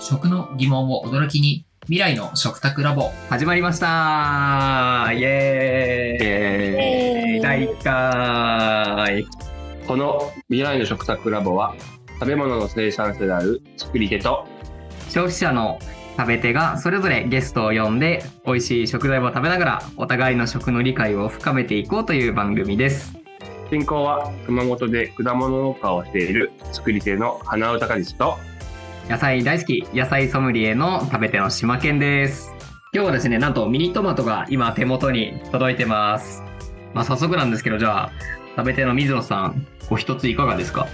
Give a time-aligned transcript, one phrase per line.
[0.00, 3.10] 食の疑問を驚きに未来の食卓ラボ。
[3.28, 5.12] 始まりました。
[5.12, 7.40] イエーイ。
[7.40, 9.26] 第1回。
[9.86, 11.74] この未来の食卓ラボは
[12.14, 14.46] 食べ物の生産者である作り手と
[15.08, 15.78] 消費者の
[16.18, 23.16] 食べ手がそれぞれゲストを呼んで美味しい食材を食べながらお互いの食の理解を深めていこうという番組です。
[23.70, 28.36] 進行は熊本で果物農家をしている作り手の花尾隆と。
[29.08, 32.52] 野菜大好き野菜ソムリエの食べ手の島健です。
[32.92, 36.42] 今日はですねなんとミニトマトが今手元に届いてます。
[36.94, 38.12] まあ早速なんですけどじゃあ
[38.56, 40.88] 食べ手の水野さんお一ついかがですか？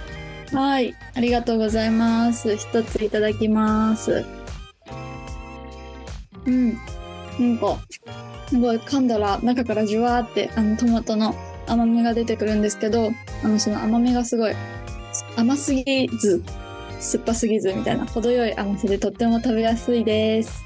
[0.53, 2.55] はい、ありがとうございます。
[2.55, 4.23] 一ついただきます。
[6.45, 6.73] うん、
[7.39, 7.77] なんか、
[8.47, 11.35] すごい噛んだら中からじゅわーってあのトマトの
[11.67, 13.11] 甘みが出てくるんですけど、
[13.43, 14.53] あのその甘みがすごい
[15.35, 16.43] 甘すぎず、
[16.99, 20.65] 酸っぱすぎずみたいな程よい甘さでとっても食べやすいです。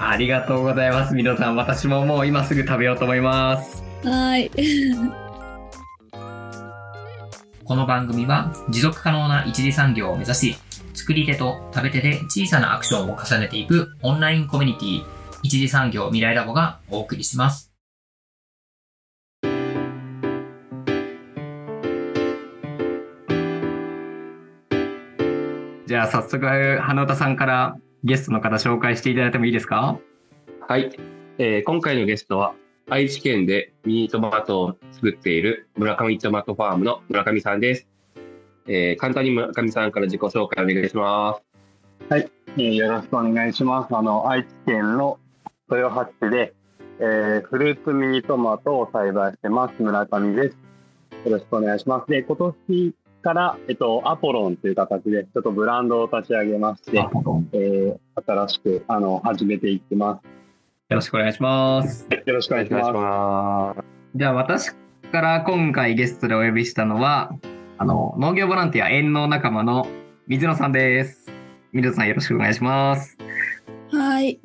[0.00, 4.50] ありがとうございます水野さん私ももう今すぐ食べようと思いますはい。
[7.64, 10.56] この番組は持続可能な一次産業を目指し
[10.94, 15.04] 作り手と食べ手で小さなアクションを重ねていくオンラインコミュニティ
[15.42, 17.72] 一次産業未来ラボがお送りします。
[25.86, 26.46] じゃあ早速
[26.78, 29.98] 花歌さんからゲストの方紹介していただいてもいいですか？
[30.68, 30.96] はい、
[31.38, 32.54] えー今回のゲストは
[32.88, 37.88] 愛知県でミニトマトを作っている村上トマトファームの村上さんです、
[38.68, 41.42] えー簡単に村上さんから自己紹介お願いします。
[42.10, 43.96] えーよろしくお願いします。
[43.96, 45.18] あの、愛知県の
[45.70, 46.54] 豊橋市で、
[46.98, 49.82] えーフルーツミニトマトを栽培してます。
[49.82, 50.56] 村上です。
[51.24, 52.10] よろしくお願いします。
[52.10, 56.98] で、今年から、えっと、アポロンという形で、ちょっとブランドを立ち上げまして、
[57.52, 60.20] えー新しく、あの、始めていってま
[60.90, 62.08] よろしくお願いしますす。
[62.10, 62.92] よろしくお願いします。
[62.92, 63.84] ます
[64.16, 64.72] じゃあ私
[65.12, 67.30] から今回ゲストでお呼びしたのは
[67.78, 69.86] あの農業ボランティア縁農仲間の
[70.26, 71.32] 水野さんです
[71.72, 73.16] 水野さんよろしくお願いします
[73.92, 74.40] はい。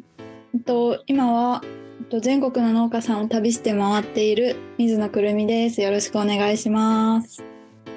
[0.56, 1.62] えっと、今は、
[2.00, 5.82] えっと、全国の農家さんを旅して回っている水野くるみです。
[5.82, 7.44] よろしくお願いします。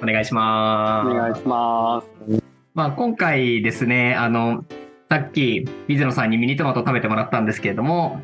[0.03, 2.43] お願いしますお願いします。
[2.73, 4.65] まあ、今回ですね、あの、
[5.09, 8.19] さっき水野さんにミニトマトを食べてもらったんですけれども、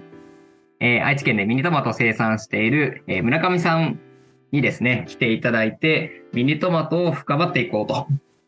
[0.81, 4.01] えー愛知県でミニトマトを生産している、えー村上さん
[4.51, 8.05] にですね、来ていただいて、ミニトマトを深掘っていこうと。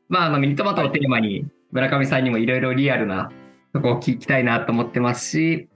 [0.09, 3.31] まあ、あの、ミニトマトをテーマに、村上さんにもいろいろリアルな
[3.71, 5.69] とこを聞きたいなと思ってますし、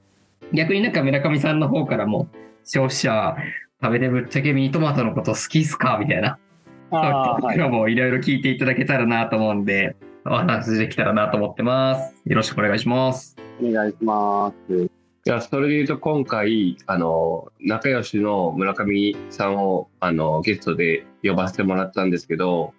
[0.53, 2.27] 逆になんか村上さんの方からも、
[2.63, 3.35] 消費者、
[3.81, 5.97] 食べてぶっちゃけミニトマトのこと好きっすか？
[5.99, 6.37] みたいな
[6.91, 7.55] あーはい。
[7.55, 12.13] 今日もいろいろ聞いていただけたらなと思うんで、お話できたらなと思ってます。
[12.25, 13.35] よろしくお願いします。
[13.59, 14.89] お願いします。
[15.23, 22.73] じゃあそれで言うと今回あの仲良しの村上さんをあのゲストで呼ばせてもらったんですけど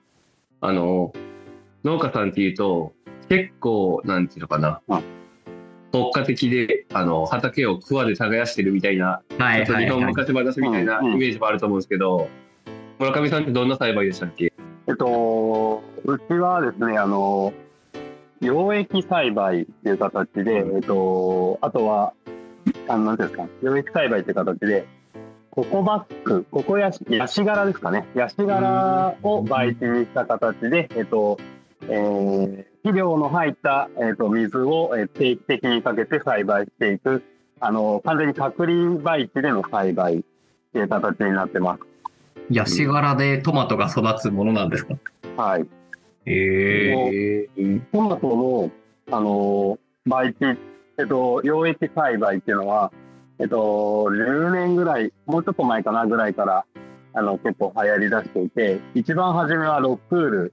[0.60, 1.12] あの
[1.84, 2.94] 農家さんっていうと
[3.28, 5.02] 結構なんていうのかな、うん
[5.92, 12.28] 特化的であの畑を桑で耕してるみたいな、はいちょっと日本昔話みたいなイメージもあると思うんですけど、
[12.98, 14.52] 村上さんってどんな栽培でしたっけ？
[14.88, 17.52] えっと、うちはですね、あの、
[18.40, 22.14] 溶液栽培っていう形で、えっと、あとは、
[22.88, 24.86] あの、なんていうんですか、溶液栽培っていう形で、
[25.50, 28.08] ココバック、ココヤシ、ヤシ柄ですかね。
[28.16, 31.38] ヤシ柄を培地にした形で、えっと、
[31.82, 37.22] えー肥料の入った、えっと、水をえー定期的にかけて栽培していく、
[37.60, 40.22] あの、完全に隔離培地での栽培っ
[40.72, 41.80] ていう形になってます。
[42.50, 44.94] ヤシ柄でトマトが育つものなんですか？
[45.36, 45.66] はい。
[46.26, 47.80] へえ。
[47.92, 48.70] トマトの、
[49.16, 50.38] あの、培地、
[50.98, 52.92] えっと、溶液栽培っていうのは、
[53.38, 56.64] えっと、10年ぐらい、もうちょっと前かなぐらいから、
[57.14, 60.52] あの、結構流行り出していて、一番初めはロックール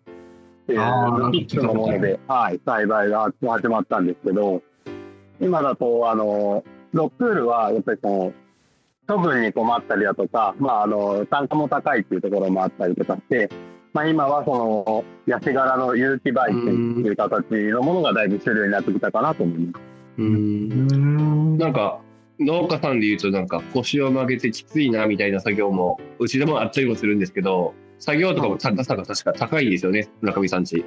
[0.73, 4.61] っていのもので、はい、栽培が始まったんですけど、
[5.41, 6.63] 今だと、あの、
[6.93, 8.33] ロックールは、やっぱりその、
[9.07, 13.49] 処分に困ったりだとか、まあ、あの、単価も高いっていうところもあったりとかして、
[13.93, 19.89] まあ、今はその、ヤシ柄の有機培地っていう形のものがだいぶ主流になってきたかなと思います。
[20.19, 21.57] うん。
[21.57, 21.99] なんか
[22.39, 30.83] 農家さんで言うとなんか腰を曲げてきついなみたいな作業もうちでもあったりもするんですけど作業とかも高さが確か高いですよね村上さんち。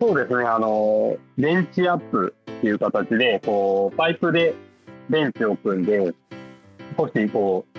[0.00, 4.52] そうですね、あの、電池アップっていう形で、こう、パイプで、
[5.08, 6.12] ベンチを組んで、
[6.98, 7.78] 少しこう、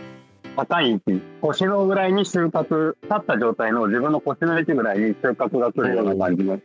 [0.56, 6.60] 高い位置、腰のぐらいに収穫、立った状態の自分の腰の位置ぐらいに収穫が来るような感じの、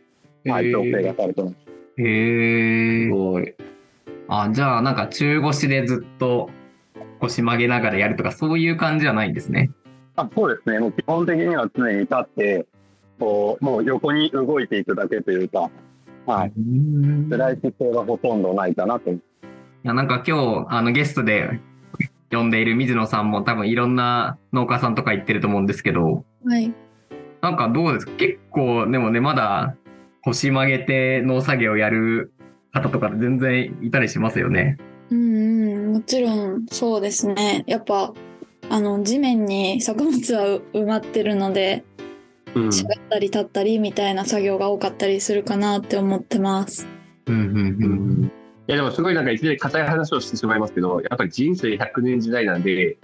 [0.45, 1.55] はい、調整がされてます。
[1.97, 3.07] へえ。
[3.07, 3.53] すごい。
[4.29, 6.49] あ、じゃあなんか中腰でずっと
[7.19, 9.71] 腰曲げながらやるとかそういう感じじゃないんですね。
[10.21, 12.65] あそうですね、もう基本的には常に立って、
[13.19, 15.69] こう、もう横に動いていくだけというか、
[16.25, 19.11] はい、い辛い姿勢がほとんどないかなと。
[19.83, 21.59] やなんか今日あのゲストで
[22.31, 26.73] 呼んでいる水野さんも多分いろんな農家さんとか行ってると思うんですけど、はい。
[27.41, 28.11] なんかどうですか？
[28.17, 29.75] 結構でもねまだ
[30.23, 32.33] 腰曲げて農作業やる
[32.73, 34.77] 方とか全然いたりしますよね。
[35.09, 37.63] うんうん、もちろんそうですね。
[37.65, 38.13] やっぱ、
[38.69, 41.83] あの、地面に作物は埋まってるので、
[42.55, 42.71] うん。
[42.71, 46.87] 座ったり立ったりみたいな作業が多かったりするかなって思ってます。
[47.27, 47.61] うんうんう
[48.23, 48.31] ん。
[48.67, 52.97] いやでもすごいなんかいきなり硬い話をしてしまいますけど、やっぱり人生100年時代なんで、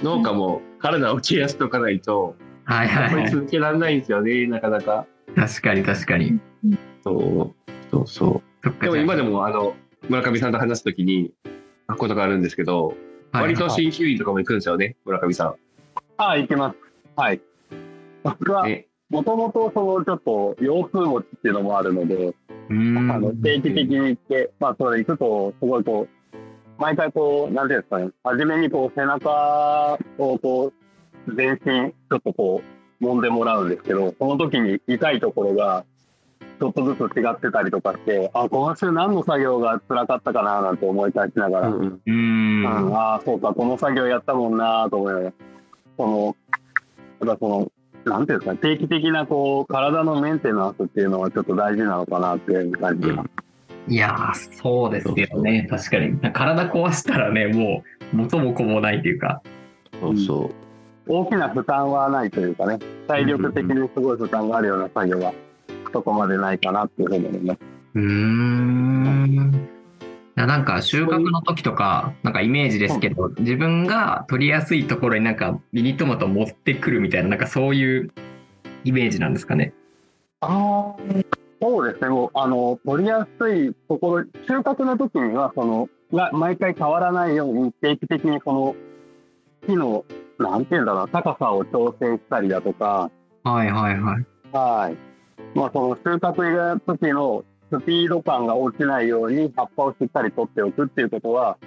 [0.00, 3.30] 農家も体をケアしておかないと、はいやっぱりはい。
[3.30, 5.06] 続けられないんですよね、なかなか。
[5.34, 6.38] 確かに確かに。
[7.02, 8.82] そう、そうそう。
[8.82, 9.74] でも今でもあの、
[10.08, 11.32] 村上さんと話すときに、
[11.88, 12.94] 書くことがあるんですけど、
[13.32, 15.54] はい割と鍼灸院とかも行くんですよね、村上さ
[16.16, 16.76] ああ、行きます。
[17.16, 17.40] はい。
[18.22, 18.66] 僕は
[19.10, 22.34] もともとそのちょっと腰痛持ちっていうのもあるので、
[22.70, 26.38] あの定期的に行って、まあそれ行くと、すごいこう、
[26.80, 30.72] 毎回こう、なんていうんですかね、初めにこう背中をこ
[31.26, 32.62] う、全身ちょっとこ
[33.00, 35.84] う、揉んでもらうんですけど、その時に痛いところが、
[36.58, 42.94] ちょっとずつ違ってたりとかして、あ、今週何の作業が辛かったかななんて思い返しながら、うんうん。
[42.94, 45.32] ああ、そうか、この作業やったもんなと思いながら、
[45.96, 46.36] その、
[47.26, 47.72] やっぱその、
[48.04, 53.14] なんていうんですかね、定期的なこう、体のメンテナンスっていうのはちょっと大事なのかなっていう感じで、
[53.88, 55.66] いやー、そうですよね。
[55.70, 56.18] 確かに。
[56.32, 57.82] 体壊したらね、も
[58.12, 59.40] う元も子もないというか。
[60.00, 60.50] そうそう。
[61.08, 65.32] 大きな負担はないというかね、体力的にすごい負担があるような作業は、
[65.92, 67.60] そこまでないかなっていうふうに思います。
[67.94, 69.68] うーん。
[70.36, 78.10] なんか収穫の時とか、なんかイメージですけど、自分が取りやすいところになんかミニトマトを持ってくるみたいな、なんかそういう
[78.84, 79.72] イメージなんですかね？
[80.40, 81.02] ああ、
[81.60, 88.76] そうですね、もう、あの、取りやすいところ、収穫の時には、その、が毎回変わらないように、定期的にその、
[89.66, 90.04] 木の、
[90.38, 93.10] なんていうんだろうな、高さを調整したりだとか、
[93.42, 94.26] はいはいはい。
[94.52, 95.07] はい。
[95.54, 101.58] まあ、その収穫の時のスピード感が落ちないように、葉っぱをしっかり取っておくっていうことは、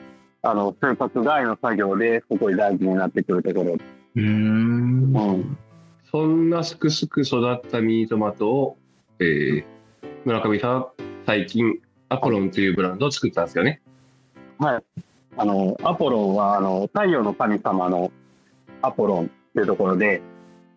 [0.41, 3.73] あの、収穫外の作業ですごい大事になってくるところ。
[3.73, 5.15] うーん。
[5.15, 5.57] うん。
[6.11, 8.77] そんなすくすく育ったミニトマトを、
[9.19, 9.63] えー、
[10.25, 10.87] 村上さん、
[11.25, 11.79] 最近、
[12.09, 13.81] アポロンというブランドを作ったんですよね。
[14.57, 14.83] はい。
[15.37, 18.11] あの、アポロンは、あの、太陽の神様の
[18.81, 20.21] アポロンっていうところで、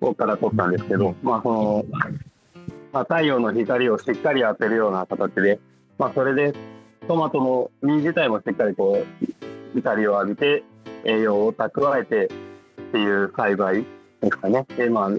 [0.01, 1.85] ここから取ったんですけど、まあ、その、
[2.95, 5.59] まあ、太陽の光をしっかり当てるような形で、
[5.99, 6.55] まあ、それで、
[7.09, 9.27] トマトの実自体もしっかりこう、
[9.75, 10.63] 光を浴びて、
[11.05, 12.29] 栄養を蓄えてっ
[12.93, 13.85] ていう栽培
[14.21, 14.65] ですかね。
[14.77, 15.11] で、まあ、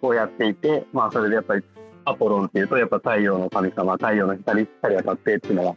[0.00, 1.64] こうやっていて、まあ、それでやっぱり、
[2.06, 5.76] アポロンっていうと、やっぱ太陽の神様、太陽の光しっかり当たってっていうのが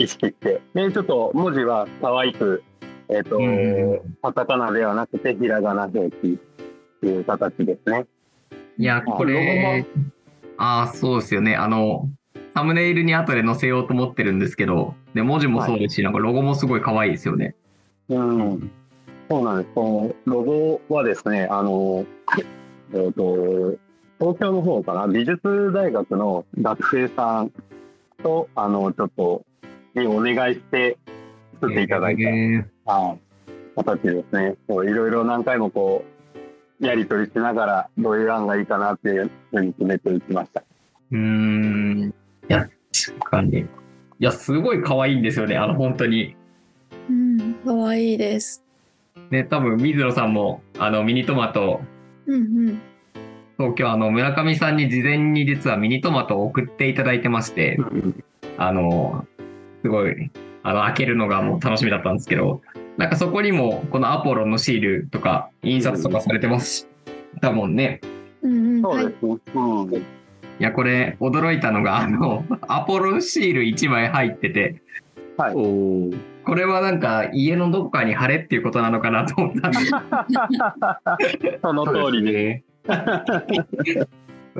[0.00, 2.64] 意識して、で、ちょっと文字は可愛く、
[3.08, 8.06] えっ、と、うんカタカナではなくて、ひらがな表記っていう形ですね。
[8.78, 9.86] いや、これ、
[10.60, 11.56] ああ、そうですよね。
[11.56, 12.10] あの、
[12.54, 17.54] サムネイルに後で載せようと思ってるんですけど、で、文字もそうですし、なんかロゴもすごい可愛いですよね。
[18.10, 18.70] うん。
[19.30, 19.70] そうなんです。
[19.74, 22.04] このロゴはですね、あの、
[22.92, 23.78] えっ、と、
[24.18, 27.52] 東京の方かな、美術大学の学生さん
[28.22, 29.42] と、あの、ちょっと、
[29.94, 30.98] にお願いして
[31.54, 32.16] 作っていただい
[32.84, 33.16] た、
[33.76, 34.56] 形ですね。
[34.68, 36.19] こういろいろ何回もこう、
[36.80, 40.62] やり取りしながら、どういう案がいいかなっていうふうに決めていきました。
[41.12, 42.14] うーん。
[42.48, 43.60] いや、確かに。
[43.60, 43.66] い
[44.18, 45.56] や、すごい可愛いんですよね。
[45.56, 46.36] あの、本当に。
[47.08, 48.64] うん、かわいいです。
[49.30, 51.80] ね、多分、水野さんも、あの、ミニトマト、
[52.26, 52.80] うんうん。
[53.58, 57.76] 東京、あの、村上さんに事前に実はミニトマトを送っていただいてまして、
[58.56, 59.26] あの、
[59.82, 60.30] すごい、
[60.62, 62.62] あの、開けるのがもう楽しみだったんですけど、
[63.00, 66.86] なんかそこにも、このアポロンのシールとか、印刷とかされてますし、
[67.40, 68.02] だもんね。
[68.42, 68.82] うん。
[68.82, 69.38] そうですね。
[69.54, 69.94] うん。
[69.94, 70.02] い
[70.58, 74.82] や、これ、驚いたのが、あの、 アポロンシール1枚入ってて、
[75.38, 75.54] はい。
[75.54, 79.86] おーこれはなんか家のどこかに貼れっていうことなのかなと思ったんです
[81.62, 82.32] その通りで。
[82.32, 82.64] ね。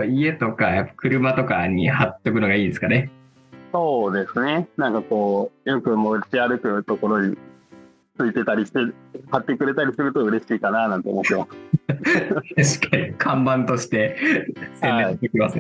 [0.09, 3.11] 家とかやっぱ車とかに貼っとくのがいいですかね。
[3.73, 4.68] そうですね。
[4.76, 7.37] なんかこう、よく持ち歩くところに
[8.20, 8.78] ついてたりして、
[9.30, 11.46] 貼ってくれたりすると嬉しいかななんて思ってま
[12.54, 12.80] す。
[12.80, 14.16] 確かに、看板として
[14.80, 15.58] 宣伝できます。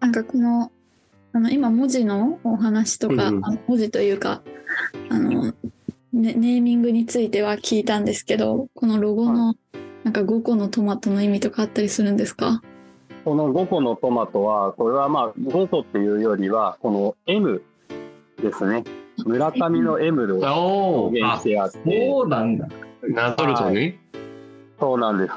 [0.00, 0.72] なんかこの
[1.32, 4.42] あの今文字のお話とか、うんあの文字というか
[5.10, 5.52] あの、ね、
[6.12, 9.54] ネーミングについては聞いたんですけどこのロゴの
[10.02, 12.62] なんか5個のトマトの意味とかあったりするんですか？
[13.24, 17.62] この5個のトマトは、これはまあ5個っていうよりは、この M
[18.40, 18.84] ですね。
[19.24, 22.68] 村上の M をお表現してあって、そうなんだ。
[23.08, 23.98] なぞるとね。
[24.78, 25.32] そうなんです。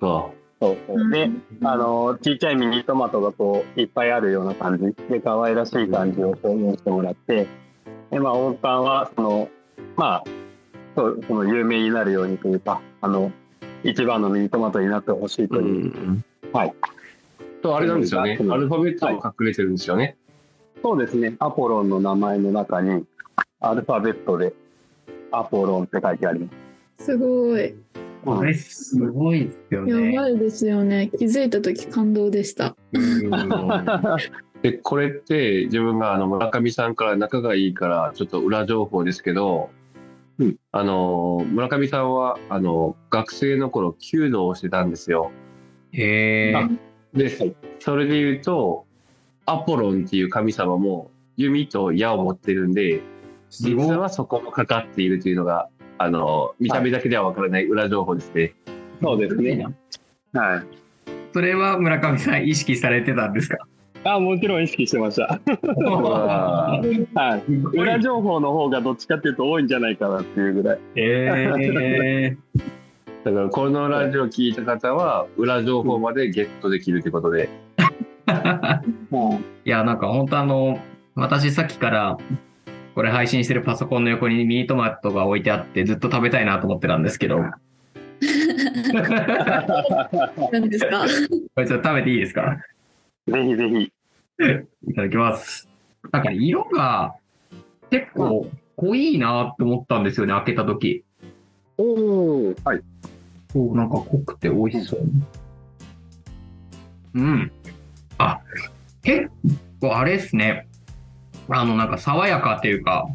[0.00, 1.30] そそうそうで、
[1.62, 7.46] あの、ちっちゃいミニトマトがこう、いっぱいあるような感じで、可愛らしい感じを表現してもらって、
[8.10, 9.48] で、まあ、王冠は、その、
[9.96, 10.24] まあ、
[10.96, 13.30] そうその有名になるようにというか、あの、
[13.84, 15.62] 一番のミニトマトになってほしいとう。
[15.62, 16.24] いう、ん。
[16.52, 16.74] はい。
[17.62, 18.36] と、あれなんですよね。
[18.40, 20.16] うんアルファベットも隠れてるんですよね。
[20.82, 23.04] そうですね、アポロンの名前の中に、
[23.60, 24.52] アルファベットで、
[25.30, 26.46] アポロンって書いてありま
[26.98, 27.04] す。
[27.06, 27.74] すごい
[28.24, 30.16] これすごいですよやね。
[30.16, 33.30] ばいですよね気づいた時感動でしたうん
[34.62, 39.70] で、これって自分があの村上さんから仲がいいからちょっと裏情報ですけど、
[40.38, 45.30] うんあの、村上さんはあの学生の頃弓道をしてたんですよ。
[45.92, 46.68] へえ。
[47.14, 48.86] で、はいそれで言うと、
[49.46, 53.00] アポロンっていう神様も弓と矢を持ってるんで、
[53.50, 53.74] 実。
[53.96, 58.54] はそこもかかっているというのが、あの、見た目だけではわからない裏情報ですね。
[59.02, 59.66] そうですね。
[60.32, 60.62] はい。
[61.32, 63.58] それは村上さん意識されてたんですか？
[64.04, 65.40] あ、もちろん意識してました。
[65.90, 66.80] わ
[67.14, 67.52] はい。
[67.76, 70.78] 裏情報の方がどっちかっていうと多いんじゃないかなっていうぐらい。
[70.94, 72.36] へえ。
[73.24, 77.48] だからこのラジオ聞いた方は裏情報までゲットできるということで。
[79.64, 80.78] いや、なんか本当あの、
[81.14, 82.18] 私さっきから、
[82.98, 87.44] これ配信してるパソコンの横にミニトマトが置いてあって、ずっと食べたいなと思ってたんですけど、こ
[90.52, 91.06] 何ですか？
[91.06, 92.56] れちょっと食べていいですか？
[93.28, 93.92] ぜひぜひ。
[94.90, 95.68] いただきます。
[96.10, 97.14] なんか色が
[97.88, 101.04] 結構濃いなって思ったんですよね、開けた時。
[101.76, 102.54] おお。
[102.64, 102.80] はい。
[103.52, 105.00] そう、なんか濃くて美味しそう。
[107.14, 107.52] うん。
[108.18, 108.40] あ、
[109.04, 109.30] 結
[109.80, 110.66] 構あれですね。
[111.48, 113.06] あの、なんか爽やかっていうか、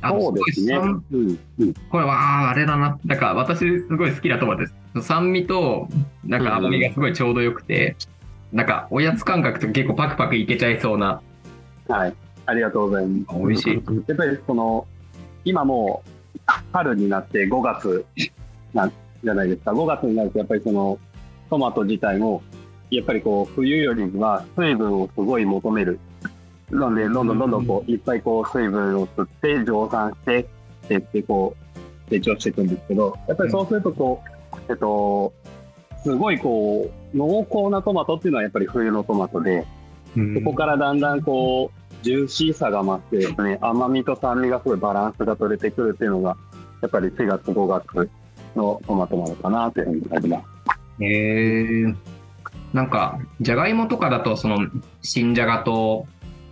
[0.00, 0.76] あのそうですね。
[0.76, 1.38] うん。
[1.58, 1.74] うん。
[1.90, 2.98] これは、あれだな。
[3.04, 5.02] なんか私すごい好きなトマトです。
[5.02, 5.88] 酸味と、
[6.24, 7.96] なんか甘みがすごいちょうどよくて、
[8.52, 11.20] なんかおやつ感覚と結構パクパクいけちゃいそうな、
[11.88, 12.14] はい。
[12.46, 13.38] ありがとうございます。
[13.38, 13.74] 美味しい。
[14.06, 14.86] やっぱりその、
[15.44, 16.02] 今も
[16.36, 16.40] う
[16.72, 18.04] 春になって5月
[18.72, 19.72] なんじゃないですか。
[19.72, 20.98] 5月になるとやっぱりその
[21.50, 22.42] トマト自体も、
[22.90, 25.98] やっぱりこう冬よりは水分をすごい求める。
[26.70, 35.32] なので、どんどんどんどんこう、いっぱいこう水分を吸って蒸散して、ってってこう、成長していくんですけど、やっぱりそうするとこう、えっと、
[36.02, 39.66] すごいこう、濃厚なトマトっていうのはやっぱり冬のトマトで、
[40.14, 46.36] そこからだんだんこう、ジューシーさが増してですね、甘みと酸味がすごいバランスが取れてくるっていうのが、
[46.82, 48.10] やっぱり4月、5月
[48.54, 50.44] のトマトなのかなというふうに感じます。
[51.02, 51.94] へえ。
[52.74, 54.58] なんか、じゃがいもとかだと、その、
[55.00, 56.06] 新じゃがと、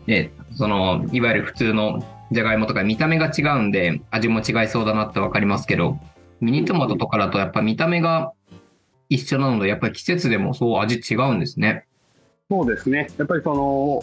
[0.06, 5.98] ね、その、いわゆる普通のじゃがいもとか見た目が違うんで、味も違いそうだなってわかりますけど、
[6.40, 8.32] ミニトマトとかだとやっぱ見た目が
[9.08, 11.86] 一緒なので、やっぱり季節でもそう味違うんですね。
[12.50, 13.08] そうですね。
[13.18, 14.02] やっぱりその、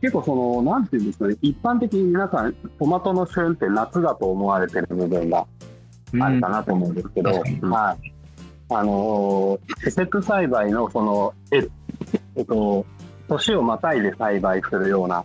[0.00, 5.46] 結構その、なんていうんですかね、一般的に皆さん、トマトの旬って夏だと思われてる部分が
[6.20, 8.12] あるかなと思うんですけど、はい。
[8.68, 11.68] あのー、施設栽培のその、え
[12.34, 12.84] えっと、
[13.28, 15.24] 年をまたいで栽培するような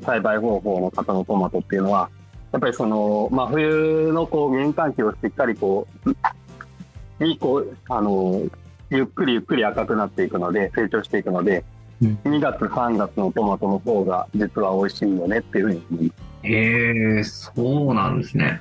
[0.00, 2.08] 栽培方法の方のトマトっていうのは、
[2.52, 8.50] やっぱりその、真冬のこう、玄関期をしっかりこう、にこう、あのー、
[8.90, 11.64] ゆっくりゆっくり赤くなっていくので、成長していくので、
[12.02, 16.46] うん2月、3月のトマトの方が実は美味しいよねっていうふうに思います。
[16.46, 18.60] へえ、そうなんですね。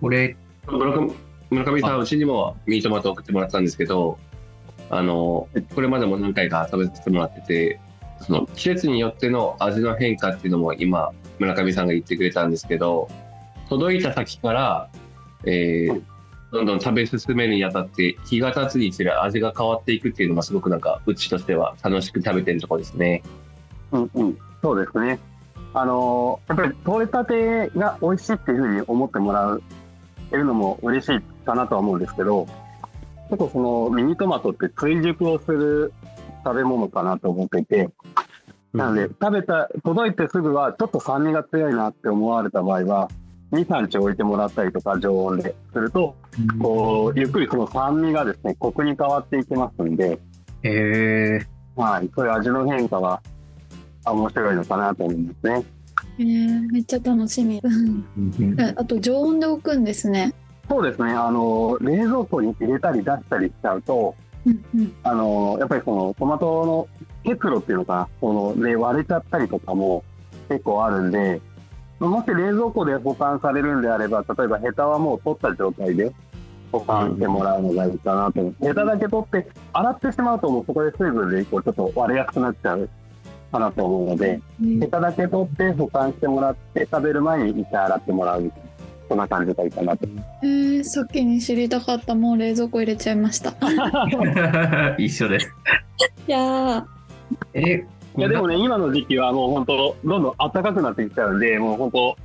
[0.00, 1.12] これ、村上
[1.50, 4.18] 村上さん、うちにもミニトマト送ってもらったんですけど、
[4.90, 7.80] あの、これまでも何回か食べさせてもらってて、
[8.20, 13.08] その季節によっての味の変化っていうのも今、村上さんが言ってくれたんですけど、
[13.68, 14.88] 届いた先から、
[15.44, 16.02] えー
[16.50, 23.22] どんどん食べ進めるにあたって、日が経つにつれ味が変わっていくっていうのがすごくなんか、うちとしては楽しく食べてるとこですね。
[23.92, 25.18] うんうん、そうですね。
[25.74, 29.58] あのやっぱり取れたてが美味しいっていうふうに思ってもら
[30.32, 32.46] えるのも嬉しいかなとは思うんですけど、
[33.28, 35.92] 結構そのミニトマトって追熟をする
[36.44, 37.90] 食べ物かなと思っていて、
[38.72, 43.08] なので食べた、届いてすぐはちょっと酸味が強いなって思われた場合は、
[43.52, 46.14] 2、3日置いてもらったりとか、常温ですると、
[46.60, 50.18] こう、ゆっくりその酸味がですね、コクに変わっていきますんで、
[50.62, 51.46] へえ。
[51.76, 53.22] はい、そういう味の変化が
[54.04, 55.64] あ面白いのかなと思いますね。
[56.18, 57.62] えー、めっちゃ楽しみ。
[58.76, 60.34] あと常温で置くんですね。
[60.68, 64.14] そうですね、あの、冷蔵庫に入れたり出したりしちゃうと、
[64.46, 64.92] うんうん。
[65.02, 66.88] あの、やっぱりそのトマトの
[67.24, 70.04] 結露っていうのかな、その、ね、割れちゃったりとかも
[70.48, 71.40] 結構あるんで、
[72.00, 76.12] もし冷蔵庫で保管されるんであれば、例えばヘタはもう取った状態で
[76.70, 82.88] 保管してもらうのがいいかなと思って、ヘタだけ取って、洗ってしまうともうそこで水分でこうちょっと割れやすくなっちゃう
[83.50, 84.40] かなと思うので、
[84.80, 88.67] ヘタだけ取って保管してもらって、食べる前に一回洗ってもらうみたいな。
[89.08, 90.06] そんな感じがいいかなと。
[90.42, 92.14] えー、先に知りたかった。
[92.14, 93.54] もう冷蔵庫入れちゃいました。
[94.98, 95.52] 一緒です。
[96.26, 96.84] いやー、
[97.54, 97.86] え、
[98.16, 102.16] いやでもね、今の時期はもう本当、どんどん暖かくなってきちゃうんで、もう本当、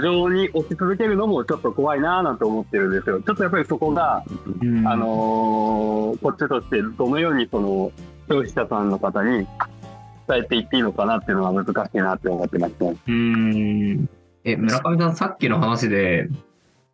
[0.00, 3.20] 常温に置き続けるのもちょっと怖いなーなんて思ってるんですよ。
[3.20, 4.24] ちょっとやっぱりそこが、
[4.60, 7.90] うんあのーこっちとしてどのようにその
[8.28, 9.46] 消費者さんの方に
[10.28, 12.96] 伝えていっていいのかなっていうのは難しいなって思ってますね。
[13.06, 13.12] うー
[14.00, 14.08] ん。
[14.44, 16.28] え、村上さん、さっきの話で、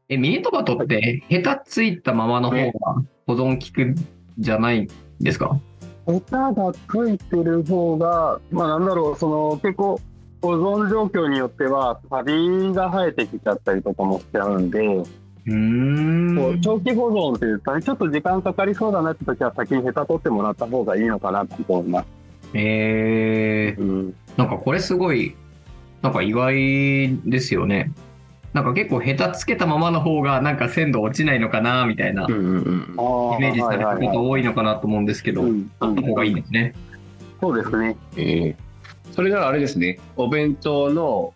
[0.08, 2.72] え、ミニトマトって、ヘタついたままの方が
[3.26, 3.94] 保存効くん
[4.38, 4.88] じゃない
[5.20, 5.58] ですか？
[6.06, 6.78] ヘタがつ
[7.10, 10.00] いてる方が、まあなんだろう、その結構
[10.40, 16.36] 保存状況によってはカビが生えてきちゃったりとかもしちゃうんで、うーん。
[16.36, 22.06] こう長期保存っていうか、ちょっと時間かかりそうだなって時は先にヘタ取ってもらった方がいいのかなと思います。
[22.54, 25.36] えー、うん、なんかこれすごい、
[26.02, 27.92] なんか意外ですよね。
[28.52, 32.28] なんか結構ヘタつけたままの方がなんか鮮度落ちないのかなみたいなイ。
[32.32, 36.74] メージされること多いのかなと思うんですけど、うんあった方がいいんですね。
[37.40, 37.96] そうですね。
[38.16, 38.68] ええ
[39.12, 41.34] それならあれですね、お弁当の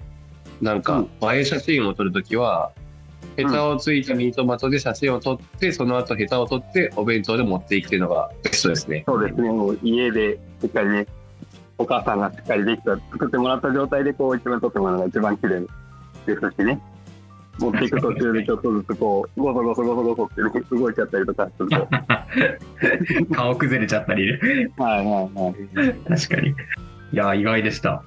[0.61, 1.05] なんか
[1.35, 2.71] 映え写真を撮るときは、
[3.37, 9.03] ヘタをついたミニトマトで写真を撮って、その後ヘタを撮ってお弁当で持っていくっていうのがベストですね。
[9.07, 9.49] そうですね。
[9.51, 11.07] もう家でしっかりね、
[11.79, 15.69] お母さんがしっかりできた、作ってもらった状態でこう一番撮ってもらうのが一番綺麗で
[16.35, 16.81] すしね。
[17.59, 23.35] 持っていく途中でちょっとずつこう、ゴソゴソゴソゴソって、動いちゃったりとかすると。
[23.35, 24.33] 顔崩れちゃったり。
[24.79, 25.95] はいはいはい。
[26.09, 26.51] 確かに。
[26.51, 26.55] い
[27.13, 28.03] や、意外でした。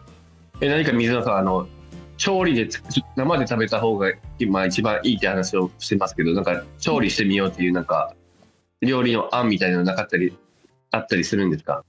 [0.61, 1.67] え何か水野さん、あの、
[2.17, 2.67] 調理で
[3.15, 8.13] 生で食べた方が今一番いいって話をしてますけど、なんか調理してみようっていうなんか
[8.81, 10.35] 料理の案みたいなのなかったり、
[10.91, 11.83] あったりするんですか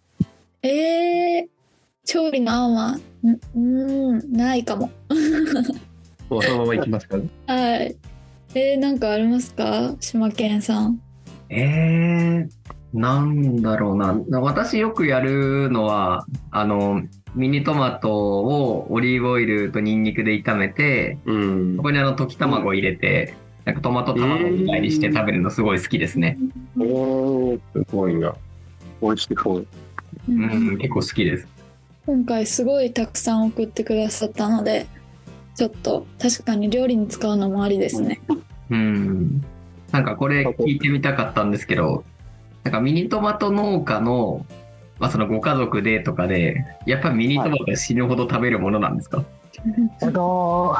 [0.62, 1.46] えー、
[2.06, 2.98] 調理の案は、ん
[3.30, 4.90] うーん、ないかも。
[6.28, 7.16] そのままいきますか？
[7.48, 7.96] はい。
[8.54, 9.96] えー、なんかありますか？
[9.98, 11.00] 島健さん。
[11.48, 14.16] えー、なんだろうな。
[14.40, 17.02] 私よくやるのは、あの、
[17.34, 21.82] ミニトマトをオリーブオイルとニンニクで炒めて、うんそ。
[21.82, 26.38] こにあの溶き卵を入れて、なんかトマト卵みたいにして食べるのすごい好きですね。
[26.78, 28.32] おー、すごいな。
[29.02, 29.58] 美味しそう。
[29.58, 29.66] う
[30.28, 31.48] うんん、結構好きです。
[32.06, 34.86] 今回すごいたくさん送ってくださったので、
[35.56, 38.20] ちょっと確かに料理に使うのもありですね。
[38.70, 39.44] うん。
[39.90, 42.04] なんかこれ聞いてみたかったんですけど、
[42.62, 44.46] なんかミニトマト農家の、
[45.00, 49.24] まあそのご家族でとかで、やっぱりミニトマト死ぬほど食べるものなんですか、
[50.02, 50.76] えっと、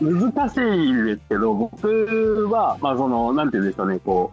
[0.00, 4.30] 難しいんですけど、僕は、まあ、その、なんて言うんでしょうね、こ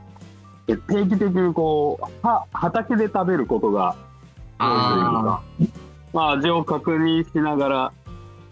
[0.67, 3.95] う、え定期的にこう、は畑で食べることが
[4.59, 5.71] 多いというか、
[6.13, 7.93] まあ、味を確認しながら、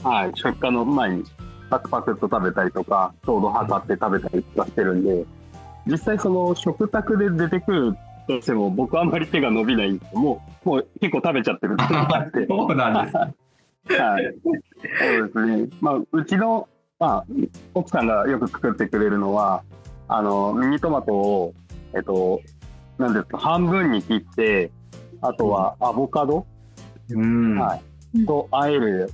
[0.04, 1.24] はい、出荷の前に
[1.70, 5.26] パクパクっと食べたりとか、ちょうど測って食べたりとかしてるんで、
[5.88, 12.48] 実際その食卓で出てくるとしても、僕あんまり手が伸びないんですけど、もう、もう結構食べちゃってるってって。
[12.52, 13.18] そうなんです。
[13.18, 14.36] はい。
[14.44, 15.70] そうですね。
[15.82, 16.68] まあ、うちの、
[17.00, 17.26] まあ、
[17.74, 19.64] 奥さんがよく作ってくれるのは、
[20.08, 21.54] あの、ミニトマトを、
[21.94, 22.40] えっと、
[22.98, 24.72] なんですか、半分に切って、
[25.24, 26.46] あとはアボカド、
[27.10, 27.58] うん。
[27.58, 27.76] は
[28.14, 28.26] い。
[28.26, 29.12] と和える。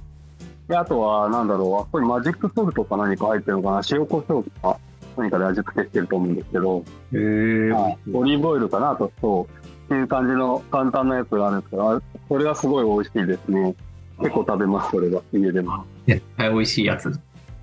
[0.67, 4.79] で、あとは、なんだろう、あそこにマジックソルトか何か入ってるのかな、塩コショウとか、
[5.17, 7.73] 何かで味付けしてると思うんですけど、へー。
[7.73, 8.95] はい、オリーブオイルかな？
[8.95, 13.75] と、そう、っていう感じの簡単なやつがあるんですけど、あそれがすごい美味しいですね。
[14.19, 15.85] 結構食べます、それが、家でも。
[16.05, 17.07] 絶対美味しいやつ。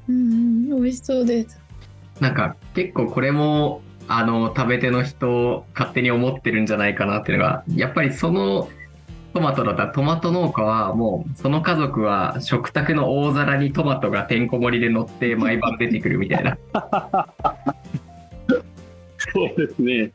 [0.09, 1.61] うんうん、美味しそうです。
[2.19, 8.69] なんか結構これも、あの、食べ手の人、勝手に思ってるんじゃないかなっていうのが、やっぱりその
[9.37, 16.57] トマトだったらトマト農家はもう、その家族は食卓の大皿にトマトがてんこ盛りで乗って毎晩出てくるみたいな。
[19.19, 20.13] そうですね。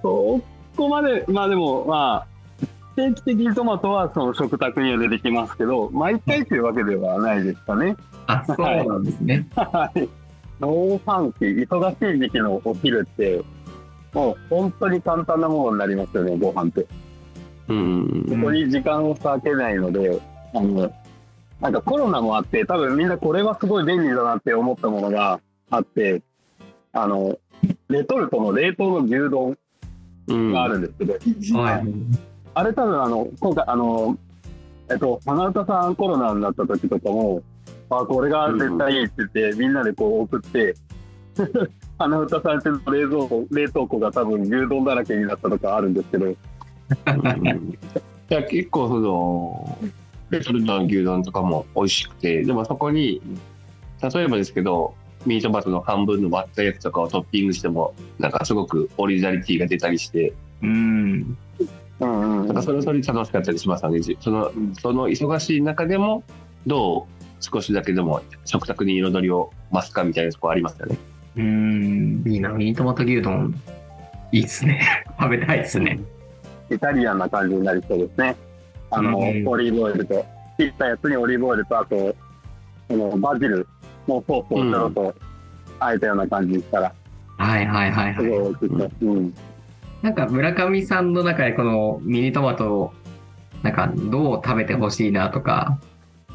[0.00, 0.40] そ
[0.76, 2.36] こまで、まあでも、まあ、
[2.96, 7.94] 定期的にトマトはその食卓には出てきますけど、毎回というわけではないですかね。
[8.26, 9.46] あ、そうなんですね。
[9.54, 10.08] はい。
[10.60, 13.42] 農産期、忙しい時期のお昼って、
[14.12, 16.86] もう本当に簡単なものになりますよね、ご飯って。
[17.68, 20.20] うんそこに時間を割けないので、
[20.54, 20.92] あの、
[21.60, 25.40] なんかコロナもあって、多分みんなこれはすごい便利だなって思ったものが
[25.70, 26.22] あって、
[26.92, 27.36] あの、
[27.88, 29.58] レトルトの冷凍の牛丼
[30.28, 30.52] うん。
[30.52, 31.84] があるんですけど、はい。
[32.54, 34.16] あれ多分あの、今回あの、
[34.90, 37.42] えっと、花歌さんコロナになった時とかも、
[37.90, 40.74] あ、これが絶対いいって言って、みんなでこう送って、
[41.98, 46.34] 花歌さんちの冷蔵庫、冷凍庫が多分牛丼だらけになったとかあるんですけど、うん。
[48.28, 49.78] いや結構その
[50.30, 53.22] レトルトの牛丼とかも美味しくてでもそこに
[54.02, 54.94] 例えばですけど
[55.24, 61.36] ミートバトの半分の割ったやつとかをトッピングしてもなんかすごくオリジナリティが出たりしてうん。
[61.98, 64.00] うんうんなんかそれはそれで楽しかったりしますよね。
[64.20, 66.24] そのその忙しい中でも
[66.66, 70.96] どう少しだけでも食卓に彩りを増すかみたいなところありますよね。
[71.36, 72.22] うん。
[72.26, 72.48] いいな。
[72.50, 73.54] ミニトマト牛丼。
[74.32, 74.80] いいっすね。
[75.20, 76.00] 食べたいっすね。
[76.70, 78.36] イタリアンな感じになりそうですね。
[78.90, 80.24] あの、うんオリーブオイルと、
[80.58, 82.16] 切ったやつにオリーブオイルと、あと、
[82.88, 83.66] このバジル
[84.08, 85.14] のソースをちょろっと
[85.80, 86.92] あえたような感じにしたら、
[87.38, 88.30] はいはいはいすはい。
[88.30, 88.94] ごい美味しいです。
[89.02, 89.34] うん。
[90.02, 92.92] なんか村上さんの中でこのミニトマトを
[93.62, 95.78] なんかどう食べてほしいなとか、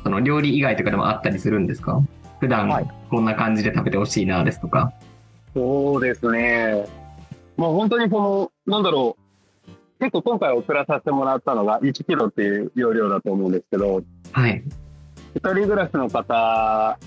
[0.04, 2.02] その料理以外とかでもあったりするんですか？
[2.40, 4.94] 普段はいこんな感じで食べてほしいなですとか。
[5.54, 6.86] そうですね。
[7.58, 9.18] もう本当にこの、なんだろ
[9.68, 14.64] う、結構今回送らさせてもらったのが1キロっていう容量だと思うんですけど、はい。
[15.36, 16.98] 一人暮らしの方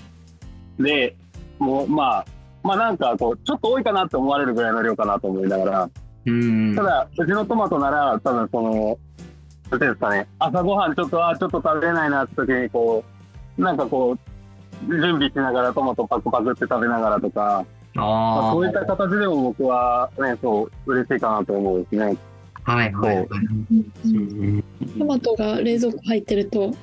[0.79, 1.15] で、
[1.59, 2.25] もうまあ、
[2.63, 5.89] まあなんかこう、ちょっと多いかなって思われるぐらいの量かなと思いながら、
[6.27, 6.83] うんた。
[6.83, 8.97] だ、うちのトマトなら、多分その、
[9.71, 13.03] なんていうんですかね、朝ごはんちょっと、あ、ちょっと食べれないなって時に、こ
[13.57, 14.19] う、なんかこう、
[14.87, 22.17] 準備しながらトマトパクパクって食べながらとか、まあ、あそういった形でも僕はね、そう、嬉しいかなと思うんですね。
[22.65, 22.75] あ。
[22.75, 23.27] はいはい
[24.99, 26.73] トマトが冷蔵庫入ってると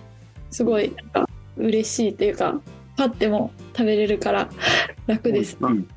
[0.50, 2.60] すごいなんか嬉しいっていうか
[2.96, 4.48] パッても食べれるから
[5.06, 5.56] 楽です。
[5.60, 5.88] うん。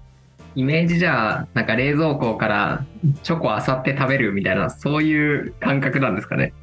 [0.56, 2.86] イメージじゃあ、なんか冷蔵庫から
[3.24, 6.54] チョコあさって食べるみたいな、そういう感覚なんですかね。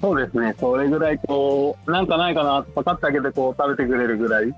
[0.00, 4.54] そうですね、それぐらいこう、なんかないかな、パカッて開けてこう食べてくれるぐらい、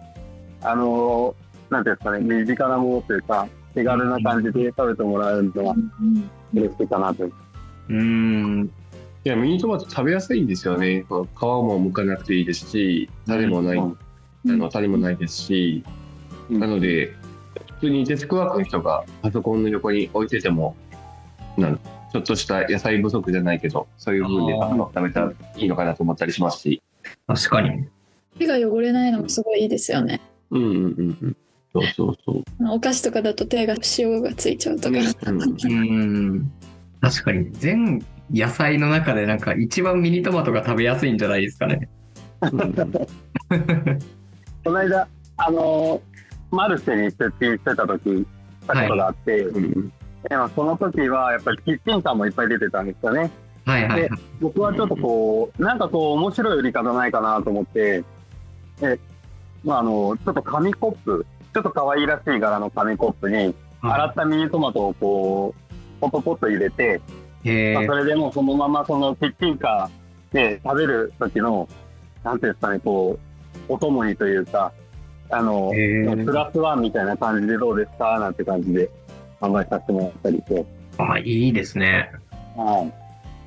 [0.63, 5.77] あのー、なんていうんですかね、身近なものというか、手軽な感じで食べてもらえるのは
[6.53, 7.29] 嬉しいかなと。
[7.89, 8.71] うん。
[9.25, 11.05] いやミニトマト食べやすいんですよね。
[11.09, 13.97] 皮も剥かなくていいですし種もない、うん。
[14.49, 15.85] あの種もないですし、
[16.51, 16.61] うん。
[16.61, 17.15] なので
[17.75, 20.77] 普通にデスクワークの人がパソコンの横に置いてても
[21.57, 21.81] なん
[22.13, 26.83] ちょっとした野菜不足じゃないけどそういう風であー食べたらいいのかなと思ったりしますし。
[27.27, 27.87] 確かに。
[28.39, 30.21] 手が汚れないのもすごいいいですよね。
[30.51, 31.37] うんうんうんうん。
[31.73, 32.43] そうそうそう。
[32.71, 34.99] お菓子とかだと手が塩がついちゃうとか。
[34.99, 35.03] う
[35.69, 35.75] んう
[36.37, 36.51] ん。
[37.01, 37.51] 確かに。
[37.53, 41.89] 全野菜の中でなんか一番ミニトマトが食べやすいんじゃないですかね。
[42.41, 42.49] こ
[44.71, 46.01] の間、あのー
[46.51, 48.25] マルシェに出品してた時、し
[48.67, 49.91] たことがあって、うんでも
[50.55, 53.31] その時はやっぱりキッチンカーもいっぱい出てたんですよね。
[53.65, 54.11] はいはいはい。
[54.41, 58.03] 僕はちょっとこう、なんかこう、面白い売り方ないかなと思って、
[58.81, 58.99] え、
[59.65, 67.01] まあ、あの、ちょっと紙コップ、ちょっと可愛らしい柄の紙コップに、洗ったミニトマトをこう、ポトポッと入れて、
[67.75, 71.69] まあ、それでもうそのままそのキッチンカーで食べる時の、
[72.25, 73.19] なんていうんですかね、こ
[73.69, 74.73] う、お供にというか、
[75.31, 78.19] あの、プラスワンみたいな感じでどうですか？
[78.19, 78.91] なんて感じで
[79.41, 80.65] 販売させてもらったりして、
[80.99, 82.11] あ、いいですね。
[82.57, 82.83] は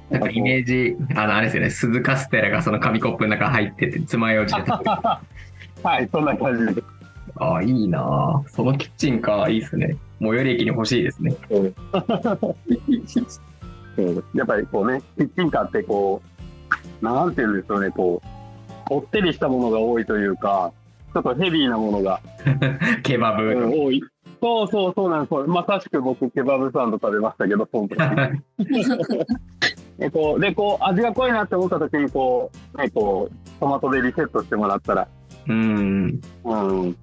[0.10, 0.14] い。
[0.14, 4.92] なんかイメージ、あの、あれですよね、鈴カステラがその紙コップの中入ってて、爪楊枝で食べる。
[5.84, 6.84] はい、そんな感じで。
[7.38, 9.96] あ、いいなぁそのキッチンカーいいですね。
[10.20, 11.36] 最寄り駅に欲しいですね。
[11.50, 11.74] う
[14.38, 16.22] やっぱりこうね、キッチンカーってこ
[17.02, 18.28] う、なんていうんですかね、こう、
[18.86, 20.72] こってりしたものが多いというか、
[21.14, 22.22] ちょっとヘビーなものが、
[23.04, 23.44] ケバブ。
[23.44, 24.04] うん多い。
[24.42, 25.34] そうそうそうなんです。
[25.48, 27.96] まさしく僕、ケバブサンド食べましたけど、その時
[30.00, 35.08] えこうで、こう、味が濃いなって思った時に、こう、ね、こう、トマトでリセットしてもらったら、
[35.48, 36.22] うん。
[36.44, 36.56] う
[36.88, 36.98] ん、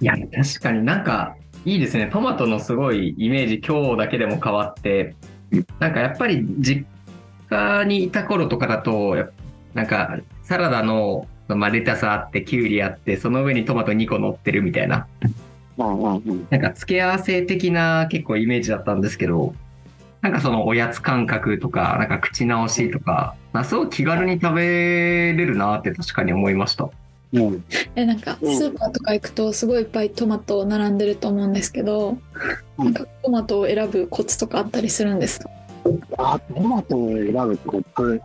[0.00, 2.10] いや、確かになんか、いいですね。
[2.12, 5.14] トマトのすごいイメージ、今日だけでも変わって、
[5.78, 6.84] なんかやっぱり実
[7.48, 9.16] 家にいた頃とかだと、
[9.74, 15.06] なんかサラダの、まあ、レタスあって、キュウリあって、その上にトマト2個乗ってるみたいな。
[15.78, 19.54] なんか付け合わせ的な結構イメージだったんですけど、
[20.20, 26.88] なんかそのおやつ感覚とか、なんか口直しとか、まあ、すごい気軽に食べれるなって確かに思いました。
[27.32, 27.64] うん。
[27.96, 32.18] えなんかスうんーパーとか行くとすごいいっぱいトマト並んでると思うんですけど、
[32.78, 35.48] うんなんかトマトを選ぶコツとかあったりするんですか？
[36.18, 38.20] あ、トマトを選ぶコツ？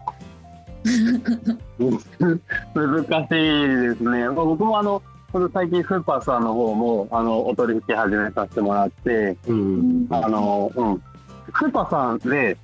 [2.73, 3.29] 難しい
[3.89, 4.29] ですね。
[4.29, 5.01] まあ僕もあの、
[5.32, 10.08] この最近スーパーさんの方も、あの、お取引始めさせてもらって、うん。
[10.10, 11.04] あの、うん。
[11.54, 12.58] スーパーさんで、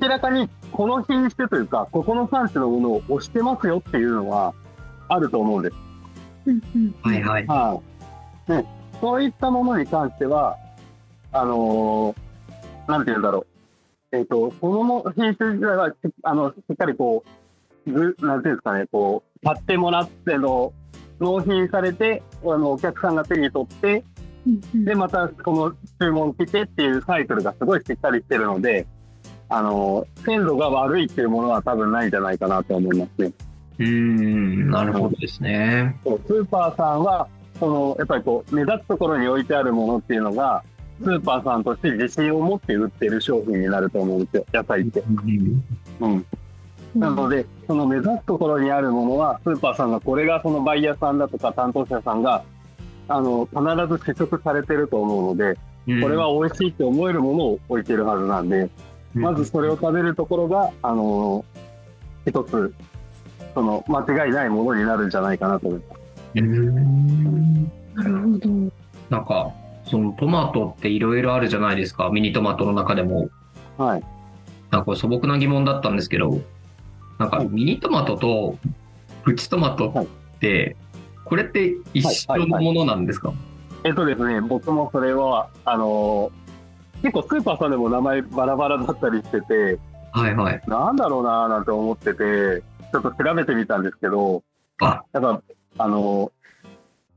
[0.00, 4.54] 明らかにこの品種というか、ここの産地のものを推してますよっていうのは
[5.08, 5.76] あると思うんです。
[7.02, 7.46] はいはい。
[7.46, 7.80] は
[8.48, 8.52] い。
[8.52, 8.66] ね、
[9.00, 10.56] そういったものに関しては、
[11.32, 12.24] あのー
[12.86, 13.46] なんて言うんだろ
[14.12, 14.16] う。
[14.16, 17.24] えっ、と、そのも品種自体は、しあの、しっかりこ
[17.86, 20.72] う、ぐなんていうんですかね、こう、買ってもらっての、
[21.24, 24.04] 納品されて、あの、お客さんが手に取って、
[24.46, 28.86] うんうんで、またこの注文来てっていうサイクルがすごいしっかりしてるので、
[29.48, 33.32] あの、鮮度が悪いっていうものは多分ないんじゃないかなと思いますね。
[33.78, 35.96] うーん、なるほどですね。
[36.04, 40.62] そうスーパーさんは、その、やっぱりこう、目立つところに置いてあるものっていうのが、
[41.02, 45.02] スーパーさんとして自信を持って売ってる商品になると思うんですよ、野菜って。
[46.00, 46.26] うん。
[46.94, 52.44] なので、その目立つところにあるものは、スーパーさんが、これがそのバイヤーさんだとか担当者さんが、
[53.08, 53.62] あの、必
[54.04, 55.58] ず試食されてると思うので、
[56.00, 58.70] これは美味しいって思えるものを置いてるはずなんで、
[59.12, 61.44] まずそれを食べるところが、あの
[62.26, 62.74] 一つ、
[63.54, 66.00] その、間違いないものになるんじゃないかなと思います。
[66.36, 68.48] うーんなるほど。
[69.10, 69.52] なんか、
[69.84, 73.28] そのトマトっていろいろあるじゃないですか、ミニトマトの中でも。
[73.76, 74.02] はい。
[74.70, 76.40] なんかこれ素朴な疑問だったんですけど、
[77.24, 78.58] なんかはいミニトマトと
[79.24, 80.76] プチトマトって、
[81.24, 83.32] これって一緒のものなんですか、
[83.84, 86.30] えっとですね、僕もそれは、あの
[87.02, 89.78] 結構スーパーさんでも名前バラバラだったりしてて、
[90.12, 90.62] はいはい。
[90.66, 94.42] なんだろうなーなんて思ってて、ちょっと調べてみたんですけど、
[94.80, 95.42] あ、やっぱ、
[95.78, 96.30] あの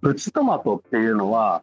[0.01, 1.61] プチトマトっていうのは、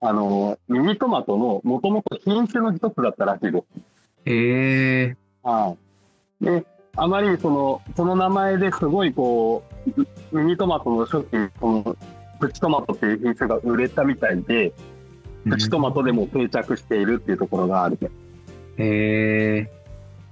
[0.00, 3.64] あのミニトマトのもともと品種の一つだったらしいです。
[4.26, 5.76] へえは
[6.40, 6.44] い。
[6.44, 6.66] で、
[6.96, 9.62] あまりその、その名前ですごいこ
[10.32, 11.96] う、ミニトマトの初期、その、
[12.40, 14.72] プチトマトっていう品種が売れたみたいで、
[15.48, 17.98] プチトマトでも定着しているっていうところがある。
[18.78, 19.70] へえ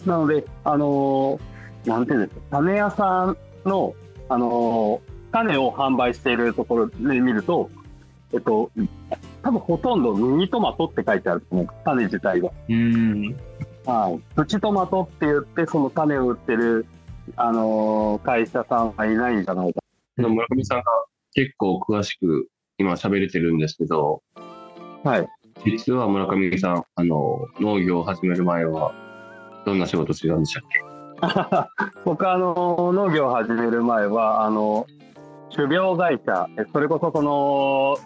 [0.06, 3.36] なので、あのーなんていうんですか、種屋さん
[3.68, 3.94] の、
[4.28, 7.68] あのー種を販売しているところで見ると、
[8.32, 8.70] えっと、
[9.42, 12.48] 多分ほとんどミニトマトって書いてあるんですね、種自体が。
[12.48, 13.36] うーん。
[13.86, 14.34] はい。
[14.34, 16.86] プチトマトって言って、その種を売ってる、
[17.36, 19.80] あのー会社さんはいないんじゃないか。
[20.16, 20.84] 村上さんが
[21.34, 22.46] 結構詳しく
[22.78, 24.22] 今喋れてるんですけど、
[25.02, 25.28] はい。
[25.64, 28.92] 実は村上さん、あの、農業を始める前は、
[29.66, 30.80] どんな仕事してたんでしたっけ？
[32.04, 34.86] 僕あの農業を始める前はあの
[35.54, 37.96] 種苗会社えそれこそこの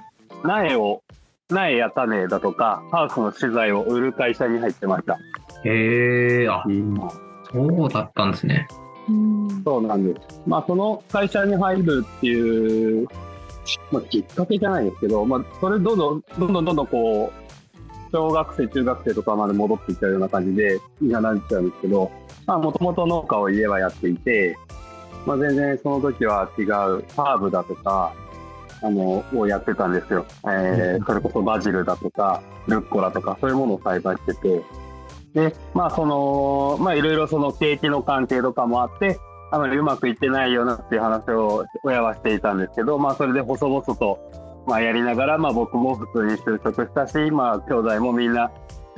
[0.48, 1.02] 苗を
[1.50, 5.18] 苗や種だとかハウスの資材を売る会社に入ってました
[5.64, 6.64] へえあ、
[7.52, 8.66] そうだったんですね。
[9.08, 9.62] うん。
[9.64, 10.40] そうなんです。
[10.46, 13.08] まあその会社に入るっていう、
[13.90, 17.48] まあ、きっかけじゃないですけど、まあ、それどんどんどんどんどんどんこう
[18.10, 22.10] 小学生中学生とかまで戻っていったような感じでにはなっちゃうんですけど
[22.46, 24.56] もともと農家を家はやっていて
[25.26, 26.66] まあ、全然その時は違う
[27.14, 28.14] ハーブだとか
[28.80, 34.62] あのをやってたんですよ、えーそれこそバジルだとかルッコラとかそういうものを栽培してて
[35.38, 39.18] でまあそのまあいろいろその景気の関係とかもあって
[39.50, 48.50] あまりうまくいってないよなっていう話を親はしていたんですけどまあそれで細々と、まあ、やりながら、まあ、僕も普通に就職したしまあ兄弟もみんな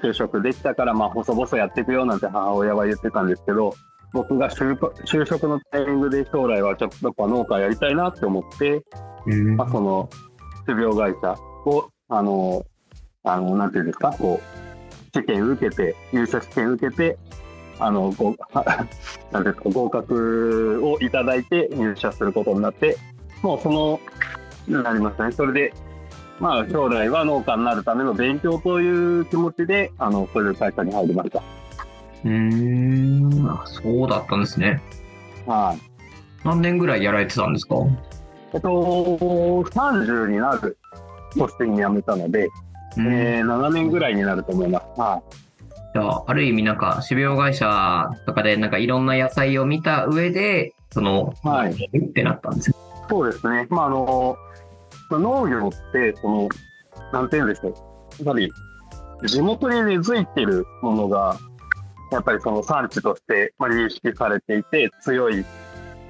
[0.02, 3.74] 就職できたからまあ細々やっていくよなんて母親は言ってたんですけど
[4.12, 8.82] 僕が就就職のタイミングで将来はちょっとやっぱ農家やりたいなって思って、
[9.26, 9.56] うん。
[9.56, 10.08] まあ、その
[10.66, 12.64] 種苗会社をあの
[13.22, 14.59] あのなんていうんですかこう
[15.14, 17.18] 試験受けて入社試験受けて
[17.78, 18.34] あのご
[19.32, 22.96] なんですか合格をいただいて入社することになって
[23.42, 24.00] もうその
[24.68, 25.72] なりましたねそれで
[26.38, 28.88] まあ将来は農家になるための勉強とい
[29.20, 31.42] う気持ちであのそういう会社に入りました。
[32.24, 32.30] うー
[33.44, 34.80] んあそうだったんですね。
[35.46, 35.90] はい
[36.44, 37.74] 何年ぐらいやられてたんですか？
[38.54, 40.76] えっと、30になる
[41.36, 42.50] 年に辞めたので、うん
[42.98, 45.00] えー7年ぐらいになると思います。
[45.00, 45.22] は
[45.92, 52.76] じゃあ、ある意味なんか、種苗会社とかでなんかいろんな野菜を見た上で、その、はいってなったんですよ。
[53.06, 53.66] い、そうですね。
[53.70, 54.36] まあ、あの、
[55.10, 56.48] まあ農業って、その、
[57.12, 58.24] なんていうんでしょう。
[58.24, 58.50] やっぱり、
[59.26, 61.36] 地元に根付いてるものが
[62.10, 65.44] やっぱりその産地として、まあ、認識されていて強いっ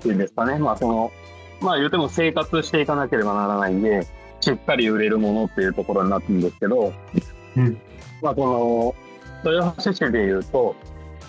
[0.00, 0.58] ていうんですかね。
[0.58, 1.12] まあその、
[1.60, 4.06] まあ言うても生活していかなければならないんで、
[4.40, 6.92] しっかり売れるものっていうところになってるんですけど、
[7.56, 7.80] うん。
[8.22, 8.94] まあこ
[9.44, 10.74] の、豊橋市で言うと、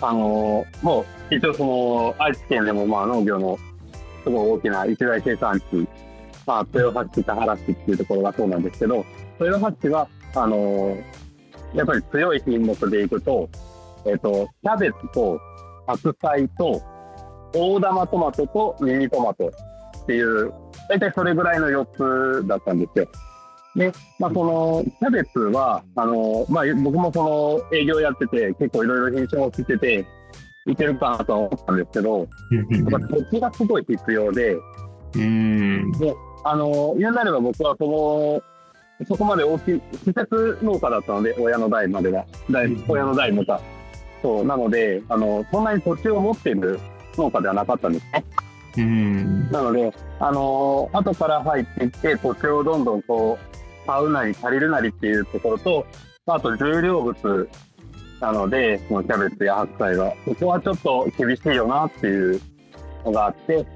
[0.00, 3.58] あの、もう一応その、愛知県でもまあ農業の
[4.24, 5.86] すごい大きな一大生産地、
[6.46, 9.04] まあ豊橋市、田原市っていうところがそうなんですけど、
[9.40, 10.96] 豊橋市は、あの、
[11.74, 13.48] やっぱり強い品目でいくと、
[14.06, 15.38] えっ、と、キャベツと
[15.86, 16.82] 白菜と
[17.54, 19.48] 大玉トマトとミニトマト
[20.02, 20.52] っていう、
[20.92, 23.08] 大体それぐらいの4つだったんですよ。
[23.74, 30.06] で、まあ、その、キャベツは、あの、まあ、僕もその営業やってて、結構いろいろ品種も知ってて、
[30.66, 32.26] いけるかなとは思ったんですけど、やっ
[32.90, 34.56] ぱ土地がすごい必要で、
[35.14, 35.92] うん。
[36.44, 38.42] あの、言うなれば僕はそ
[39.00, 42.24] の、そこまで大きい、施設農家だったので、親の代までは。
[42.50, 43.60] 代親の代また。
[44.20, 46.78] そう、なので、あの、そんなに土地を持っている
[47.16, 48.24] 農家ではなかったんですね。
[48.76, 49.50] うん。
[49.50, 55.86] なので、あのー後から入っていって、土地をどんどんこう、買うなり借りるなりっていうところと、
[56.26, 57.48] あと重量物
[58.20, 62.40] なので、そのキャベツや白菜が、ここはちょっと厳しいよなっていう
[63.04, 63.66] のがあって、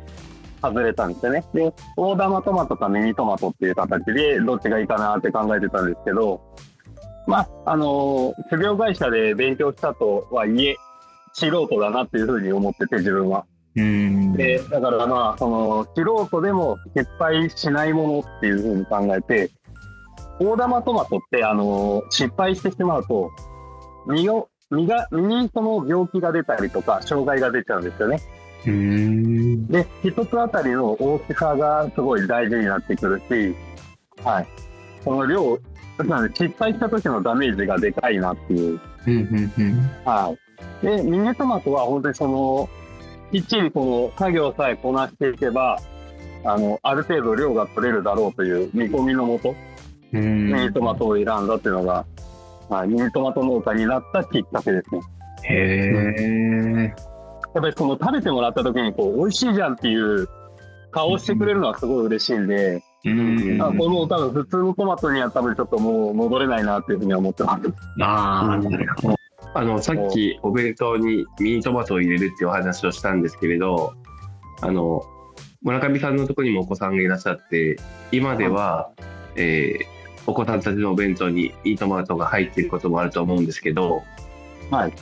[0.62, 1.44] 外れたんですよね。
[1.52, 6.40] で、大玉トマトかミニトマトっていう形で、どっちがいいかなって考えてたんですけど、
[7.26, 10.76] まあ、あのー種苗会社で勉強したとはいえ、
[11.32, 13.44] 素人だなっていうふうに思ってて、自分は。
[13.76, 14.32] うん。
[14.32, 19.50] で、だからまあ、その、素人でも失敗しないものっていうふうに考えて、
[20.38, 23.30] 大玉トマトって、あの、失敗してしまうと、
[24.06, 28.20] 実を、実が、実にその病気が出たりとか、障害が出ちゃうんですよね。
[28.66, 29.66] うん。
[29.66, 33.54] で、一つあたりの大きさがすごい大事になってくるし、
[34.24, 34.46] はい。
[35.04, 35.58] その量、
[35.98, 38.80] なので失敗した時のダメージがでかいなっていう。
[40.04, 40.34] は
[40.82, 40.86] い。
[40.86, 42.68] で、ミニトマトは本当にその、
[43.32, 45.78] きっちりこの作業さえこなしていけば、
[46.44, 49.54] あの、ある程度量が取れるだろうという見込みのもと、
[50.12, 50.52] うん。
[50.52, 52.06] ミニトマトを選んだっていうのが、
[52.68, 55.00] はい、ミニトマト農家になったきっかけですね。
[55.44, 56.94] へえ。
[57.54, 60.28] やっぱりその食べてもらった時にこう、美味しいじゃんっていう
[60.92, 63.62] 顔をしてくれるのはすごい嬉しいんで、うん。
[63.62, 67.72] あこれもう多分普通のトマトには多分ちょっともう戻れないなっていうふうには思ってます。
[68.02, 69.16] ああ、なるほど。
[69.54, 73.94] あの、さっきお弁当にミニトマトを入れるっていうお話をしたんですけれど、
[74.60, 75.02] あの、
[75.62, 77.76] 村上さんのところにもお子さんがいらっしゃって、
[78.12, 78.90] 今では、
[79.36, 84.02] えーお子さんたちのお弁当にミニトマトが入っていることもあると思うんですけど、
[84.70, 84.92] はい。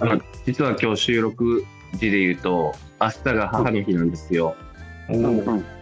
[0.00, 4.56] あの実は今日収録時で言うと、明日が母の日なんですよ。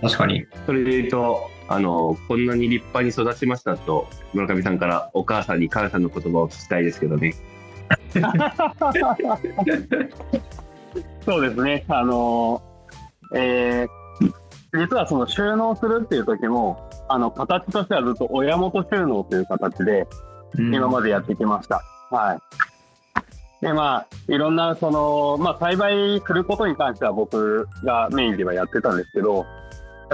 [0.03, 0.47] 確かに。
[0.67, 7.35] それで言うと、あの、こんなに立派に育ちましたと、村上さんからお母さんに感謝の言葉を聞きたいですけどね。
[11.25, 11.85] そうですね。
[11.88, 13.88] あのーえー
[14.73, 20.07] 実はその収納するっていう時も、あの、形としてはずっと親元収納という形で、
[20.57, 21.83] 今までやってきました。
[22.11, 22.38] はい。
[23.64, 29.42] で、まあ、いろんな、その、まあ、栽培することに関しては僕がメインではやってたんですけど、や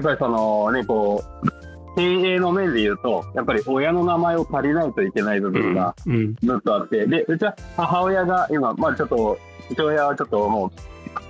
[0.00, 1.65] っぱりそのね、こう、
[1.96, 6.36] 経営の面で言うと、やっぱり親の名前を借りないといけない部分がうん。
[6.36, 9.38] ずっとあって、で、うちは母親が今、まあちょっと、
[9.70, 10.70] 父親はちょっともう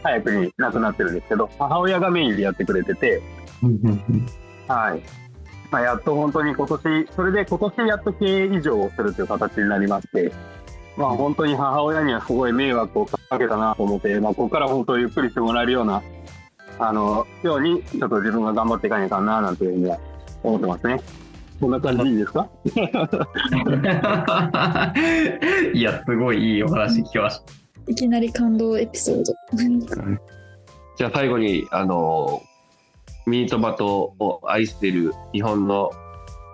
[0.02, 3.22] 早くに亡くなってるんですけど、母親がメインでやってくれてて、
[4.66, 5.02] はい。
[5.70, 10.33] まあ、やっと本当に今年、それで今年やっと経営以上をするという形になりまして、
[10.96, 16.02] まあ本当に母親にはすごい迷惑をかけたなと思って、まあここから本当ゆっくりしてもらえるような、
[16.79, 19.98] あの、ように、ちょっと自分が頑張っていかないかな、なんていうふうには
[20.50, 21.00] 思ってますね。
[21.61, 22.46] こんな感じでいいですか？
[25.72, 27.44] いや、すごいいいお話聞きました。
[27.88, 29.24] いきなり感動エピソード。
[30.96, 32.40] じゃあ最後に、あの、
[33.26, 35.90] ミニトマトを愛している日本の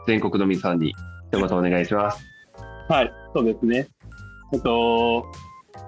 [0.07, 0.93] 全国の皆さんに
[1.33, 2.23] 一言お願いします。
[2.89, 3.87] はい、そうですね。
[4.53, 5.25] えっと、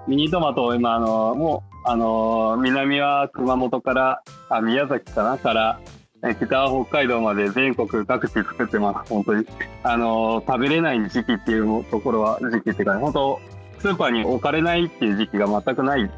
[0.07, 5.94] ミニトマトを今、あの、もう、あの、南は熊本から、あ、宮崎かなから、え
[6.33, 9.45] 北は北海道まで全国各地作ってます、本当に。
[9.83, 13.39] あの、食べれない時期っていうところは、時期っていうか、本当、
[13.79, 16.09] スーパーに置かれないっていう時期が全くない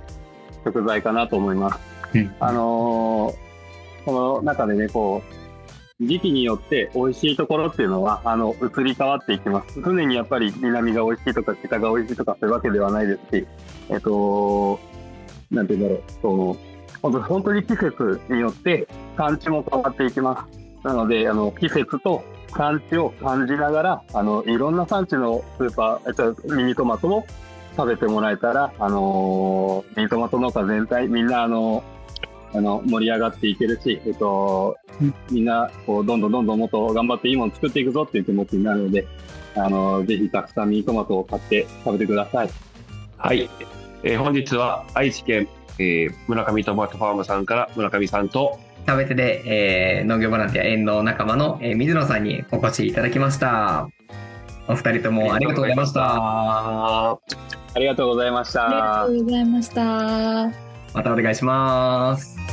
[0.64, 1.80] 食材かなと思います。
[2.14, 3.34] うんあの
[4.06, 5.22] この中でね、こ
[6.00, 9.82] う、時期によって美味しいところっていうのは、あの、移り変わっていきます。
[9.82, 13.48] 常にやっぱり南が美味しいとか北が美味しいとかそういうわけではないですし、
[13.90, 14.80] えっと、
[15.52, 16.58] なんて言うんだろう、その、
[17.02, 18.87] 本当本当に季節によって
[19.18, 20.48] 産地も変わっていきま
[20.84, 20.88] す。
[20.88, 22.24] なので、あの、季節と
[22.56, 27.26] 産地を感じながら、あの、いろんな産地のスーパー、えっと、ミニトマトを
[27.76, 31.84] 食べてもらえたら、あのミニトマト農家全体、みんな、あの
[32.54, 34.78] あの、盛り上がっていけるし、えっと、
[35.32, 39.06] みんな、こう、どんどんどんどんもっと頑張っていいもの作っていくぞっていう気持ちになるので、
[39.58, 42.50] あのぜひたくさんミニトマトを買って食べてください。
[43.18, 43.50] はい。
[44.04, 45.48] えー本日は愛知県、
[45.80, 53.90] えー村上トマトファームさんから村上さんと、食べてで、えー農業ボランティア縁の仲間の、えー水野さんにお越しいただきました。
[54.70, 56.02] お二人ともありがとうございました。
[56.04, 57.18] あ
[57.76, 59.04] ありがとうございました。
[59.04, 59.84] ありがとうございました。
[60.94, 62.47] またお願いします。